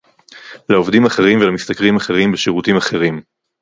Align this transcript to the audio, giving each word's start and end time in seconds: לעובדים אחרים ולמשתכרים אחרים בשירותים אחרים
לעובדים 0.69 1.05
אחרים 1.05 1.39
ולמשתכרים 1.39 1.95
אחרים 1.95 2.31
בשירותים 2.31 2.77
אחרים 2.77 3.21